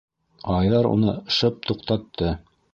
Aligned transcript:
Айҙар 0.53 0.89
уны 0.93 1.15
шып 1.37 1.63
туҡтатты: 1.71 2.37